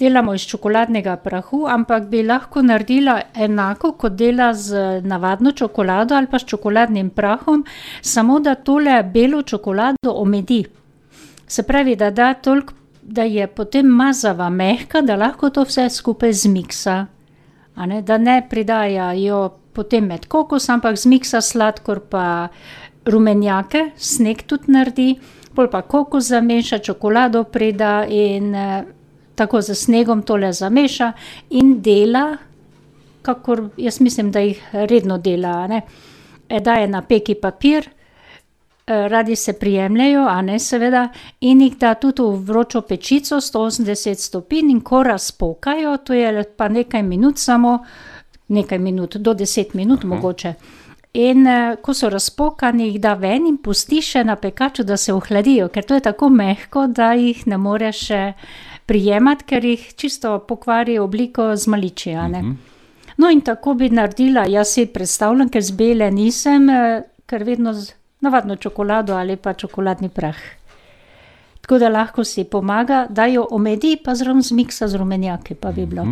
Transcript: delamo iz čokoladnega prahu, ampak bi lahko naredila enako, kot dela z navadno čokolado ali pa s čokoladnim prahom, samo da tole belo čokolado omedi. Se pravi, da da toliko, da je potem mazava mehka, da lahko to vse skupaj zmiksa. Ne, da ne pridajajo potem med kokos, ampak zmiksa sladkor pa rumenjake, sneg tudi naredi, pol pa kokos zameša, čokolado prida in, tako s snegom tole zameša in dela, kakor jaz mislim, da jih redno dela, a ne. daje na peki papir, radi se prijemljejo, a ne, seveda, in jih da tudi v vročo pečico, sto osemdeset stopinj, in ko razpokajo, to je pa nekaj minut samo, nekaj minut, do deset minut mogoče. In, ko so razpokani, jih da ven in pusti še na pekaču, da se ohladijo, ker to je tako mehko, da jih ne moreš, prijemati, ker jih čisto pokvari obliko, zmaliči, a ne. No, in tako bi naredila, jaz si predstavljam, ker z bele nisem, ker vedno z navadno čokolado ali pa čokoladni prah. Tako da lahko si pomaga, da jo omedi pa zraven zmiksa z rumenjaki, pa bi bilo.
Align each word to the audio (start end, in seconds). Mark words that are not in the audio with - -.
delamo 0.00 0.34
iz 0.34 0.46
čokoladnega 0.48 1.16
prahu, 1.20 1.66
ampak 1.68 2.08
bi 2.08 2.22
lahko 2.24 2.62
naredila 2.62 3.20
enako, 3.34 3.92
kot 3.92 4.16
dela 4.16 4.50
z 4.54 5.00
navadno 5.04 5.52
čokolado 5.52 6.16
ali 6.16 6.26
pa 6.26 6.38
s 6.38 6.48
čokoladnim 6.48 7.10
prahom, 7.10 7.64
samo 8.02 8.40
da 8.40 8.54
tole 8.54 9.02
belo 9.02 9.42
čokolado 9.42 10.14
omedi. 10.14 10.64
Se 11.46 11.62
pravi, 11.62 11.96
da 11.96 12.10
da 12.10 12.34
toliko, 12.34 12.74
da 13.02 13.22
je 13.22 13.46
potem 13.46 13.86
mazava 13.86 14.50
mehka, 14.50 15.00
da 15.02 15.16
lahko 15.16 15.50
to 15.50 15.64
vse 15.64 15.88
skupaj 15.90 16.32
zmiksa. 16.32 17.06
Ne, 17.86 18.02
da 18.02 18.18
ne 18.18 18.42
pridajajo 18.50 19.48
potem 19.72 20.06
med 20.06 20.26
kokos, 20.28 20.68
ampak 20.68 20.98
zmiksa 20.98 21.40
sladkor 21.40 22.00
pa 22.10 22.24
rumenjake, 23.06 23.90
sneg 23.96 24.44
tudi 24.46 24.72
naredi, 24.72 25.10
pol 25.56 25.70
pa 25.72 25.82
kokos 25.82 26.28
zameša, 26.30 26.78
čokolado 26.84 27.44
prida 27.44 28.04
in, 28.06 28.54
tako 29.40 29.62
s 29.62 29.74
snegom 29.84 30.22
tole 30.22 30.52
zameša 30.52 31.12
in 31.56 31.78
dela, 31.82 32.36
kakor 33.22 33.68
jaz 33.76 34.00
mislim, 34.00 34.30
da 34.30 34.44
jih 34.44 34.60
redno 34.72 35.18
dela, 35.18 35.56
a 35.64 35.66
ne. 35.66 35.80
daje 36.60 36.88
na 36.88 37.02
peki 37.02 37.34
papir, 37.34 37.88
radi 38.86 39.36
se 39.36 39.52
prijemljejo, 39.52 40.26
a 40.28 40.42
ne, 40.42 40.58
seveda, 40.58 41.08
in 41.40 41.60
jih 41.60 41.76
da 41.78 41.94
tudi 41.94 42.22
v 42.22 42.42
vročo 42.46 42.80
pečico, 42.80 43.40
sto 43.40 43.62
osemdeset 43.62 44.18
stopinj, 44.18 44.70
in 44.70 44.80
ko 44.80 45.02
razpokajo, 45.02 45.96
to 45.96 46.14
je 46.14 46.44
pa 46.56 46.68
nekaj 46.68 47.02
minut 47.02 47.38
samo, 47.38 47.78
nekaj 48.48 48.78
minut, 48.78 49.16
do 49.16 49.34
deset 49.34 49.74
minut 49.74 50.04
mogoče. 50.04 50.54
In, 51.12 51.46
ko 51.82 51.94
so 51.94 52.08
razpokani, 52.10 52.86
jih 52.86 53.00
da 53.02 53.14
ven 53.14 53.46
in 53.46 53.56
pusti 53.58 53.98
še 54.02 54.24
na 54.24 54.36
pekaču, 54.36 54.84
da 54.86 54.96
se 54.96 55.12
ohladijo, 55.12 55.68
ker 55.68 55.86
to 55.86 55.94
je 55.98 56.06
tako 56.06 56.28
mehko, 56.30 56.86
da 56.86 57.12
jih 57.18 57.46
ne 57.46 57.58
moreš, 57.58 58.08
prijemati, 58.90 59.46
ker 59.46 59.64
jih 59.64 59.86
čisto 59.94 60.32
pokvari 60.48 60.98
obliko, 60.98 61.52
zmaliči, 61.56 62.10
a 62.18 62.26
ne. 62.28 62.42
No, 63.20 63.30
in 63.30 63.44
tako 63.46 63.76
bi 63.78 63.90
naredila, 63.94 64.48
jaz 64.50 64.72
si 64.74 64.86
predstavljam, 64.90 65.50
ker 65.52 65.62
z 65.62 65.76
bele 65.78 66.08
nisem, 66.10 66.66
ker 67.30 67.44
vedno 67.46 67.74
z 67.76 67.92
navadno 68.26 68.56
čokolado 68.56 69.14
ali 69.14 69.36
pa 69.36 69.54
čokoladni 69.54 70.08
prah. 70.08 70.40
Tako 71.60 71.78
da 71.78 71.88
lahko 71.88 72.24
si 72.24 72.44
pomaga, 72.44 73.04
da 73.10 73.28
jo 73.30 73.46
omedi 73.50 73.94
pa 74.04 74.14
zraven 74.14 74.42
zmiksa 74.42 74.88
z 74.88 74.98
rumenjaki, 74.98 75.54
pa 75.54 75.70
bi 75.72 75.86
bilo. 75.86 76.06